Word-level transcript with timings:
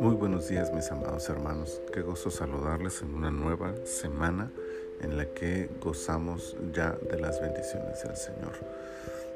Muy 0.00 0.14
buenos 0.14 0.48
días 0.48 0.72
mis 0.72 0.90
amados 0.90 1.28
hermanos, 1.28 1.82
qué 1.92 2.00
gozo 2.00 2.30
saludarles 2.30 3.02
en 3.02 3.14
una 3.14 3.30
nueva 3.30 3.74
semana 3.84 4.50
en 5.02 5.18
la 5.18 5.26
que 5.26 5.68
gozamos 5.82 6.56
ya 6.72 6.92
de 6.92 7.20
las 7.20 7.42
bendiciones 7.42 8.02
del 8.02 8.16
Señor. 8.16 8.52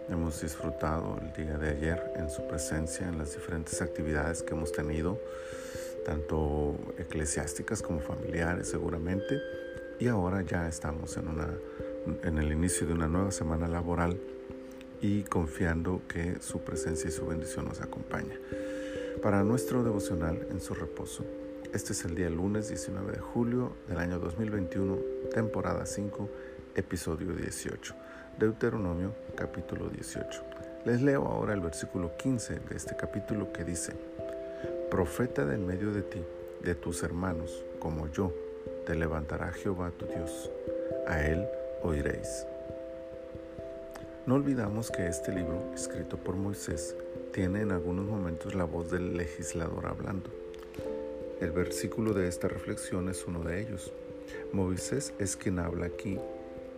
Hemos 0.09 0.41
disfrutado 0.41 1.19
el 1.21 1.33
día 1.35 1.59
de 1.59 1.71
ayer 1.71 2.13
en 2.17 2.31
su 2.31 2.47
presencia 2.47 3.07
en 3.07 3.19
las 3.19 3.35
diferentes 3.35 3.83
actividades 3.83 4.43
que 4.43 4.55
hemos 4.55 4.73
tenido, 4.73 5.21
tanto 6.07 6.75
eclesiásticas 6.97 7.83
como 7.83 8.01
familiares 8.01 8.69
seguramente, 8.69 9.39
y 9.99 10.09
ahora 10.09 10.41
ya 10.41 10.67
estamos 10.67 11.19
en, 11.19 11.29
una, 11.29 11.49
en 12.23 12.39
el 12.39 12.51
inicio 12.51 12.87
de 12.87 12.95
una 12.95 13.09
nueva 13.09 13.31
semana 13.31 13.69
laboral 13.69 14.19
y 15.01 15.23
confiando 15.23 16.03
que 16.09 16.41
su 16.41 16.61
presencia 16.61 17.09
y 17.09 17.13
su 17.13 17.27
bendición 17.27 17.67
nos 17.67 17.81
acompaña. 17.81 18.39
Para 19.23 19.43
nuestro 19.45 19.83
devocional 19.83 20.47
en 20.51 20.61
su 20.61 20.75
reposo, 20.75 21.25
este 21.73 21.93
es 21.93 22.05
el 22.05 22.15
día 22.15 22.31
lunes 22.31 22.69
19 22.69 23.13
de 23.13 23.19
julio 23.19 23.73
del 23.89 23.99
año 23.99 24.19
2021, 24.19 24.97
temporada 25.33 25.85
5, 25.87 26.29
episodio 26.77 27.33
18, 27.33 27.95
Deuteronomio 28.39 29.13
capítulo 29.37 29.89
18. 29.89 30.43
Les 30.85 31.03
leo 31.03 31.27
ahora 31.27 31.55
el 31.55 31.61
versículo 31.61 32.17
15 32.17 32.61
de 32.69 32.77
este 32.77 32.97
capítulo 32.97 33.53
que 33.53 33.65
dice, 33.65 33.93
Profeta 34.91 35.45
de 35.45 35.57
en 35.57 35.67
medio 35.67 35.93
de 35.93 36.03
ti, 36.03 36.23
de 36.63 36.75
tus 36.75 37.03
hermanos, 37.03 37.65
como 37.79 38.11
yo, 38.11 38.33
te 38.87 38.95
levantará 38.95 39.53
Jehová 39.53 39.91
tu 39.91 40.07
Dios, 40.07 40.51
a 41.07 41.21
él 41.21 41.47
oiréis. 41.83 42.47
No 44.29 44.35
olvidamos 44.35 44.91
que 44.91 45.07
este 45.07 45.33
libro, 45.33 45.73
escrito 45.75 46.19
por 46.19 46.37
Moisés, 46.37 46.95
tiene 47.33 47.63
en 47.63 47.73
algunos 47.73 48.05
momentos 48.05 48.55
la 48.55 48.65
voz 48.65 48.91
del 48.91 49.17
legislador 49.17 49.87
hablando. 49.87 50.29
El 51.41 51.51
versículo 51.51 52.13
de 52.13 52.29
esta 52.29 52.47
reflexión 52.47 53.09
es 53.09 53.27
uno 53.27 53.43
de 53.43 53.63
ellos. 53.63 53.91
Moisés 54.53 55.15
es 55.19 55.35
quien 55.35 55.59
habla 55.59 55.87
aquí 55.87 56.19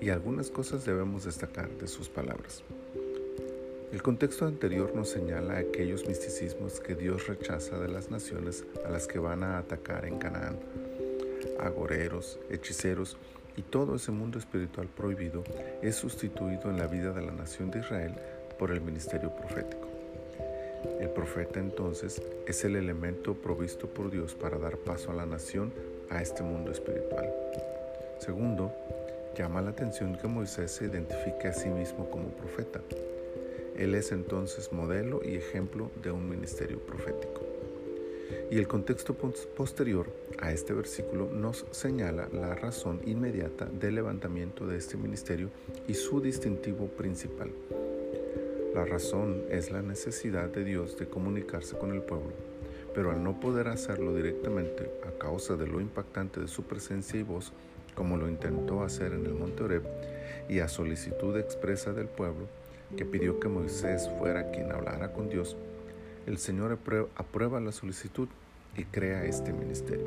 y 0.00 0.10
algunas 0.10 0.48
cosas 0.48 0.84
debemos 0.84 1.24
destacar 1.24 1.68
de 1.70 1.88
sus 1.88 2.08
palabras. 2.08 2.62
El 3.90 4.00
contexto 4.00 4.46
anterior 4.46 4.94
nos 4.94 5.08
señala 5.08 5.58
aquellos 5.58 6.06
misticismos 6.06 6.78
que 6.78 6.94
Dios 6.94 7.26
rechaza 7.26 7.80
de 7.80 7.88
las 7.88 8.12
naciones 8.12 8.64
a 8.86 8.90
las 8.90 9.08
que 9.08 9.18
van 9.18 9.42
a 9.42 9.58
atacar 9.58 10.04
en 10.04 10.20
Canaán. 10.20 10.60
Agoreros, 11.58 12.38
hechiceros 12.48 13.16
y 13.56 13.62
todo 13.62 13.96
ese 13.96 14.10
mundo 14.10 14.38
espiritual 14.38 14.88
prohibido 14.88 15.44
es 15.82 15.96
sustituido 15.96 16.70
en 16.70 16.78
la 16.78 16.86
vida 16.86 17.12
de 17.12 17.22
la 17.22 17.32
nación 17.32 17.70
de 17.70 17.80
Israel 17.80 18.14
por 18.58 18.70
el 18.70 18.80
ministerio 18.80 19.30
profético. 19.34 19.88
El 20.98 21.10
profeta 21.10 21.60
entonces 21.60 22.22
es 22.46 22.64
el 22.64 22.76
elemento 22.76 23.34
provisto 23.34 23.86
por 23.86 24.10
Dios 24.10 24.34
para 24.34 24.58
dar 24.58 24.76
paso 24.78 25.10
a 25.10 25.14
la 25.14 25.26
nación 25.26 25.72
a 26.08 26.22
este 26.22 26.42
mundo 26.42 26.70
espiritual. 26.70 27.32
Segundo, 28.18 28.72
llama 29.36 29.62
la 29.62 29.70
atención 29.70 30.16
que 30.16 30.26
Moisés 30.26 30.72
se 30.72 30.86
identifique 30.86 31.48
a 31.48 31.52
sí 31.52 31.68
mismo 31.68 32.10
como 32.10 32.28
profeta. 32.28 32.80
Él 33.76 33.94
es 33.94 34.12
entonces 34.12 34.72
modelo 34.72 35.20
y 35.24 35.36
ejemplo 35.36 35.90
de 36.02 36.10
un 36.10 36.28
ministerio 36.28 36.78
profético. 36.80 37.49
Y 38.50 38.58
el 38.58 38.66
contexto 38.68 39.14
posterior 39.14 40.12
a 40.38 40.52
este 40.52 40.72
versículo 40.72 41.30
nos 41.30 41.66
señala 41.70 42.28
la 42.32 42.54
razón 42.54 43.00
inmediata 43.06 43.66
del 43.66 43.96
levantamiento 43.96 44.66
de 44.66 44.76
este 44.76 44.96
ministerio 44.96 45.50
y 45.86 45.94
su 45.94 46.20
distintivo 46.20 46.86
principal. 46.88 47.50
La 48.74 48.84
razón 48.84 49.44
es 49.50 49.70
la 49.70 49.82
necesidad 49.82 50.48
de 50.48 50.64
Dios 50.64 50.96
de 50.96 51.08
comunicarse 51.08 51.76
con 51.76 51.92
el 51.92 52.02
pueblo, 52.02 52.32
pero 52.94 53.10
al 53.10 53.22
no 53.22 53.40
poder 53.40 53.68
hacerlo 53.68 54.14
directamente 54.14 54.90
a 55.06 55.18
causa 55.18 55.56
de 55.56 55.66
lo 55.66 55.80
impactante 55.80 56.40
de 56.40 56.48
su 56.48 56.62
presencia 56.62 57.18
y 57.18 57.24
voz, 57.24 57.52
como 57.94 58.16
lo 58.16 58.28
intentó 58.28 58.82
hacer 58.82 59.12
en 59.12 59.26
el 59.26 59.34
monte 59.34 59.64
Oreb, 59.64 59.82
y 60.48 60.60
a 60.60 60.68
solicitud 60.68 61.36
expresa 61.36 61.92
del 61.92 62.06
pueblo, 62.06 62.46
que 62.96 63.04
pidió 63.04 63.40
que 63.40 63.48
Moisés 63.48 64.08
fuera 64.18 64.50
quien 64.50 64.72
hablara 64.72 65.12
con 65.12 65.28
Dios, 65.28 65.56
el 66.26 66.38
Señor 66.38 66.78
aprueba 67.16 67.60
la 67.60 67.72
solicitud 67.72 68.28
y 68.76 68.84
crea 68.84 69.24
este 69.24 69.52
ministerio. 69.52 70.06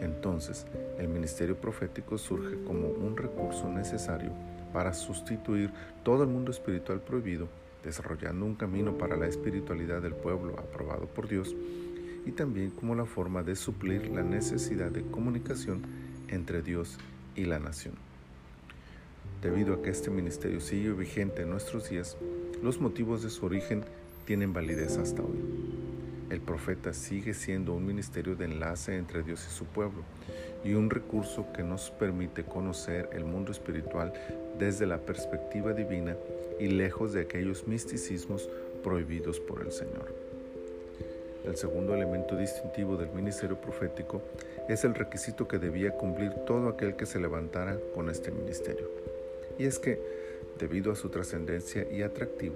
Entonces, 0.00 0.66
el 0.98 1.08
ministerio 1.08 1.56
profético 1.56 2.18
surge 2.18 2.56
como 2.64 2.88
un 2.88 3.16
recurso 3.16 3.68
necesario 3.68 4.30
para 4.72 4.94
sustituir 4.94 5.70
todo 6.02 6.22
el 6.22 6.28
mundo 6.28 6.50
espiritual 6.50 7.00
prohibido, 7.00 7.48
desarrollando 7.84 8.46
un 8.46 8.54
camino 8.54 8.96
para 8.98 9.16
la 9.16 9.26
espiritualidad 9.26 10.02
del 10.02 10.14
pueblo 10.14 10.58
aprobado 10.58 11.06
por 11.06 11.28
Dios 11.28 11.54
y 12.24 12.32
también 12.32 12.70
como 12.70 12.94
la 12.94 13.04
forma 13.04 13.42
de 13.42 13.56
suplir 13.56 14.08
la 14.10 14.22
necesidad 14.22 14.90
de 14.90 15.02
comunicación 15.02 15.82
entre 16.28 16.62
Dios 16.62 16.98
y 17.36 17.44
la 17.44 17.58
nación. 17.58 17.94
Debido 19.40 19.74
a 19.74 19.82
que 19.82 19.90
este 19.90 20.10
ministerio 20.10 20.60
sigue 20.60 20.92
vigente 20.92 21.42
en 21.42 21.50
nuestros 21.50 21.90
días, 21.90 22.16
los 22.62 22.80
motivos 22.80 23.22
de 23.22 23.30
su 23.30 23.44
origen 23.44 23.84
tienen 24.24 24.52
validez 24.52 24.96
hasta 24.98 25.22
hoy. 25.22 25.38
El 26.30 26.40
profeta 26.40 26.94
sigue 26.94 27.34
siendo 27.34 27.74
un 27.74 27.84
ministerio 27.84 28.34
de 28.36 28.46
enlace 28.46 28.96
entre 28.96 29.22
Dios 29.22 29.46
y 29.46 29.54
su 29.54 29.66
pueblo 29.66 30.02
y 30.64 30.74
un 30.74 30.88
recurso 30.88 31.46
que 31.52 31.62
nos 31.62 31.90
permite 31.90 32.44
conocer 32.44 33.10
el 33.12 33.24
mundo 33.24 33.52
espiritual 33.52 34.12
desde 34.58 34.86
la 34.86 34.98
perspectiva 34.98 35.72
divina 35.72 36.16
y 36.58 36.68
lejos 36.68 37.12
de 37.12 37.22
aquellos 37.22 37.66
misticismos 37.66 38.48
prohibidos 38.82 39.40
por 39.40 39.60
el 39.60 39.72
Señor. 39.72 40.14
El 41.44 41.56
segundo 41.56 41.94
elemento 41.94 42.36
distintivo 42.36 42.96
del 42.96 43.10
ministerio 43.10 43.60
profético 43.60 44.22
es 44.68 44.84
el 44.84 44.94
requisito 44.94 45.48
que 45.48 45.58
debía 45.58 45.90
cumplir 45.90 46.32
todo 46.46 46.68
aquel 46.68 46.94
que 46.94 47.04
se 47.04 47.18
levantara 47.18 47.76
con 47.94 48.08
este 48.08 48.30
ministerio. 48.30 48.88
Y 49.58 49.64
es 49.64 49.78
que, 49.78 50.00
debido 50.58 50.92
a 50.92 50.96
su 50.96 51.08
trascendencia 51.08 51.86
y 51.90 52.02
atractivo, 52.02 52.54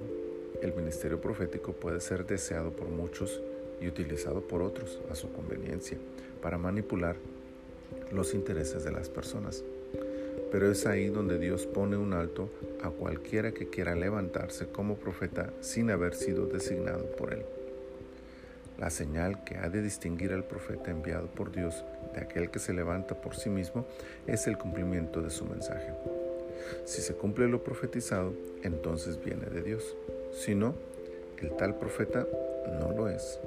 el 0.62 0.74
ministerio 0.74 1.20
profético 1.20 1.72
puede 1.72 2.00
ser 2.00 2.26
deseado 2.26 2.70
por 2.70 2.88
muchos 2.88 3.40
y 3.80 3.88
utilizado 3.88 4.40
por 4.40 4.62
otros 4.62 5.00
a 5.10 5.14
su 5.14 5.30
conveniencia 5.32 5.98
para 6.42 6.58
manipular 6.58 7.16
los 8.12 8.34
intereses 8.34 8.84
de 8.84 8.92
las 8.92 9.08
personas. 9.08 9.64
Pero 10.50 10.70
es 10.70 10.86
ahí 10.86 11.08
donde 11.08 11.38
Dios 11.38 11.66
pone 11.66 11.96
un 11.96 12.12
alto 12.12 12.48
a 12.82 12.90
cualquiera 12.90 13.52
que 13.52 13.68
quiera 13.68 13.94
levantarse 13.94 14.66
como 14.66 14.96
profeta 14.96 15.52
sin 15.60 15.90
haber 15.90 16.14
sido 16.14 16.46
designado 16.46 17.04
por 17.16 17.32
él. 17.32 17.44
La 18.78 18.90
señal 18.90 19.42
que 19.44 19.56
ha 19.56 19.70
de 19.70 19.82
distinguir 19.82 20.32
al 20.32 20.44
profeta 20.44 20.90
enviado 20.90 21.28
por 21.28 21.50
Dios 21.50 21.84
de 22.14 22.20
aquel 22.20 22.50
que 22.50 22.58
se 22.58 22.74
levanta 22.74 23.14
por 23.20 23.34
sí 23.34 23.48
mismo 23.48 23.86
es 24.26 24.46
el 24.46 24.58
cumplimiento 24.58 25.22
de 25.22 25.30
su 25.30 25.46
mensaje. 25.46 25.92
Si 26.84 27.00
se 27.00 27.14
cumple 27.14 27.48
lo 27.48 27.64
profetizado, 27.64 28.34
entonces 28.62 29.22
viene 29.22 29.46
de 29.46 29.62
Dios. 29.62 29.96
Si 30.32 30.54
no, 30.54 30.74
el 31.42 31.56
tal 31.56 31.74
profeta 31.76 32.26
no 32.80 32.92
lo 32.92 33.08
es 33.08 33.38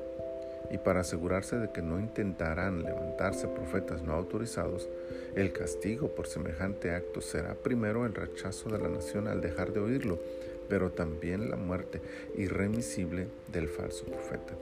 y 0.71 0.77
para 0.77 1.01
asegurarse 1.01 1.57
de 1.57 1.71
que 1.71 1.81
no 1.81 1.99
intentarán 1.99 2.83
levantarse 2.83 3.47
profetas 3.47 4.03
no 4.03 4.13
autorizados, 4.13 4.87
el 5.35 5.51
castigo 5.51 6.09
por 6.09 6.27
semejante 6.27 6.91
acto 6.91 7.21
será 7.21 7.55
primero 7.55 8.05
el 8.05 8.13
rechazo 8.13 8.69
de 8.69 8.79
la 8.79 8.89
nación 8.89 9.27
al 9.27 9.41
dejar 9.41 9.73
de 9.73 9.79
oírlo, 9.79 10.19
pero 10.67 10.91
también 10.91 11.49
la 11.49 11.55
muerte 11.55 12.01
irremisible 12.37 13.27
del 13.51 13.67
falso 13.67 14.05
profeta. 14.05 14.53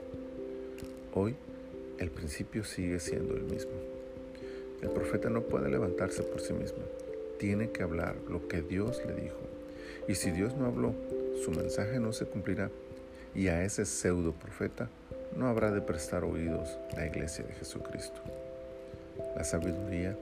Hoy 1.14 1.36
el 1.98 2.10
principio 2.10 2.64
sigue 2.64 3.00
siendo 3.00 3.34
el 3.34 3.42
mismo. 3.42 3.72
El 4.80 4.90
profeta 4.90 5.28
no 5.28 5.42
puede 5.42 5.68
levantarse 5.68 6.22
por 6.22 6.40
sí 6.40 6.52
mismo, 6.52 6.78
tiene 7.38 7.70
que 7.70 7.82
hablar 7.82 8.16
lo 8.28 8.48
que 8.48 8.62
Dios 8.62 9.02
le 9.06 9.14
dijo. 9.14 9.36
Y 10.06 10.14
si 10.14 10.30
Dios 10.30 10.56
no 10.56 10.66
habló, 10.66 10.94
su 11.44 11.50
mensaje 11.50 12.00
no 12.00 12.12
se 12.12 12.26
cumplirá 12.26 12.70
y 13.34 13.48
a 13.48 13.62
ese 13.64 13.84
pseudo 13.84 14.32
profeta 14.32 14.88
no 15.36 15.46
habrá 15.46 15.70
de 15.70 15.80
prestar 15.80 16.24
oídos 16.24 16.78
la 16.96 17.06
iglesia 17.06 17.44
de 17.44 17.52
Jesucristo. 17.54 18.20
La 19.36 19.44
sabiduría, 19.44 20.16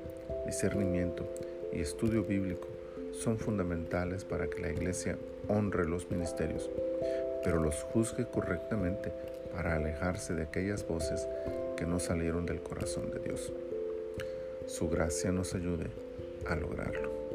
discernimiento 0.45 1.27
y 1.73 1.81
estudio 1.81 2.25
bíblico 2.25 2.69
son 3.13 3.39
fundamentales 3.39 4.25
para 4.25 4.49
que 4.49 4.61
la 4.61 4.71
iglesia 4.71 5.17
honre 5.49 5.87
los 5.87 6.11
ministerios, 6.11 6.71
pero 7.43 7.61
los 7.61 7.83
juzgue 7.93 8.27
correctamente 8.27 9.13
para 9.55 9.77
alejarse 9.77 10.35
de 10.35 10.43
aquellas 10.43 10.87
voces 10.87 11.27
que 11.77 11.87
no 11.87 11.99
salieron 11.99 12.45
del 12.45 12.61
corazón 12.61 13.11
de 13.11 13.21
Dios. 13.21 13.53
Su 14.67 14.89
gracia 14.89 15.33
nos 15.33 15.55
ayude 15.55 15.87
a 16.47 16.57
lograrlo. 16.57 17.26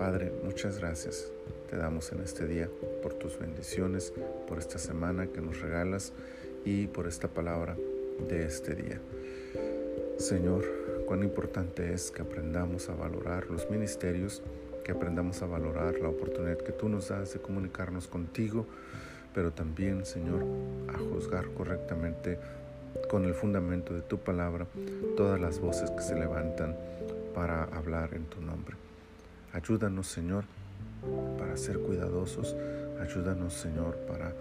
Padre, 0.00 0.32
muchas 0.42 0.78
gracias 0.78 1.30
te 1.68 1.76
damos 1.76 2.10
en 2.12 2.20
este 2.22 2.46
día 2.46 2.70
por 3.02 3.12
tus 3.12 3.38
bendiciones, 3.38 4.14
por 4.48 4.58
esta 4.58 4.78
semana 4.78 5.26
que 5.26 5.42
nos 5.42 5.60
regalas 5.60 6.14
y 6.64 6.86
por 6.86 7.06
esta 7.06 7.28
palabra 7.28 7.76
de 8.26 8.46
este 8.46 8.74
día. 8.74 8.98
Señor, 10.16 10.64
cuán 11.06 11.22
importante 11.22 11.92
es 11.92 12.10
que 12.10 12.22
aprendamos 12.22 12.88
a 12.88 12.94
valorar 12.94 13.50
los 13.50 13.68
ministerios, 13.68 14.42
que 14.86 14.92
aprendamos 14.92 15.42
a 15.42 15.46
valorar 15.46 15.98
la 15.98 16.08
oportunidad 16.08 16.56
que 16.56 16.72
tú 16.72 16.88
nos 16.88 17.08
das 17.08 17.34
de 17.34 17.40
comunicarnos 17.40 18.08
contigo, 18.08 18.64
pero 19.34 19.52
también, 19.52 20.06
Señor, 20.06 20.46
a 20.88 20.96
juzgar 20.96 21.50
correctamente 21.52 22.38
con 23.10 23.26
el 23.26 23.34
fundamento 23.34 23.92
de 23.92 24.00
tu 24.00 24.16
palabra 24.16 24.66
todas 25.18 25.38
las 25.38 25.60
voces 25.60 25.90
que 25.90 26.02
se 26.02 26.14
levantan 26.14 26.74
para 27.34 27.64
hablar 27.64 28.14
en 28.14 28.24
tu 28.24 28.40
nombre. 28.40 28.89
Ayúdanos, 29.52 30.06
Señor, 30.06 30.44
para 31.38 31.56
ser 31.56 31.78
cuidadosos. 31.80 32.56
Ayúdanos, 33.00 33.54
Señor, 33.54 33.96
para 34.06 34.34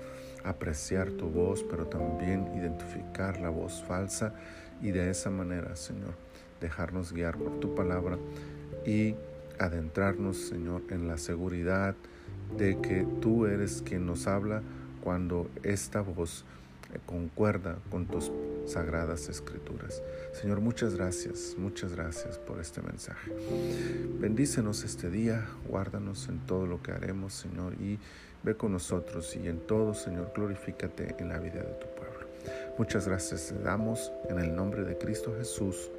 apreciar 0.44 1.12
tu 1.12 1.30
voz, 1.30 1.64
pero 1.64 1.88
también 1.88 2.48
identificar 2.56 3.40
la 3.40 3.50
voz 3.50 3.84
falsa 3.84 4.34
y 4.82 4.92
de 4.92 5.10
esa 5.10 5.30
manera, 5.30 5.76
Señor, 5.76 6.14
dejarnos 6.62 7.12
guiar 7.14 7.38
por 7.38 7.60
tu 7.60 7.74
palabra 7.76 8.18
y 8.86 9.16
adentrarnos, 9.58 10.38
Señor, 10.38 10.84
en 10.90 11.08
la 11.08 11.18
seguridad 11.18 11.96
de 12.58 12.80
que 12.80 13.06
tú 13.22 13.46
eres 13.46 13.82
quien 13.82 14.06
nos 14.06 14.28
habla 14.28 14.62
cuando 15.02 15.50
esta 15.64 16.02
voz 16.02 16.46
concuerda 17.06 17.78
con 17.90 18.06
tus 18.06 18.32
sagradas 18.69 19.30
escrituras. 19.30 20.01
Señor, 20.33 20.62
muchas 20.62 20.95
gracias, 20.95 21.56
muchas 21.57 21.94
gracias 21.94 22.38
por 22.38 22.60
este 22.60 22.81
mensaje. 22.81 23.31
Bendícenos 24.19 24.83
este 24.83 25.10
día, 25.10 25.48
guárdanos 25.68 26.30
en 26.30 26.39
todo 26.45 26.66
lo 26.68 26.81
que 26.81 26.92
haremos, 26.92 27.33
Señor, 27.33 27.74
y 27.74 28.00
ve 28.44 28.56
con 28.56 28.71
nosotros 28.71 29.36
y 29.36 29.48
en 29.48 29.60
todo, 29.60 29.94
Señor, 29.94 30.31
glorifícate 30.36 31.16
en 31.19 31.30
la 31.30 31.39
vida 31.39 31.62
de 31.62 31.74
tu 31.74 31.88
pueblo. 31.95 32.27
Muchas 32.77 33.07
gracias 33.07 33.51
le 33.51 33.63
damos 33.63 34.12
en 34.30 34.39
el 34.39 34.56
nombre 34.56 34.83
de 34.83 34.98
Cristo 34.98 35.33
Jesús. 35.38 35.89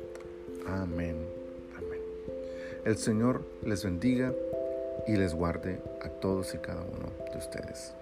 Amén. 0.67 1.17
Amén. 1.77 2.01
El 2.85 2.97
Señor 2.97 3.45
les 3.65 3.85
bendiga 3.85 4.33
y 5.07 5.17
les 5.17 5.35
guarde 5.35 5.81
a 6.03 6.09
todos 6.09 6.55
y 6.55 6.59
cada 6.59 6.83
uno 6.83 7.11
de 7.33 7.39
ustedes. 7.39 7.95